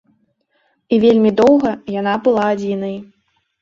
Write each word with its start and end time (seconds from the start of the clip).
І 0.95 0.99
вельмі 1.05 1.33
доўга 1.43 1.77
яна 1.99 2.19
была 2.27 2.51
адзінай. 2.59 2.95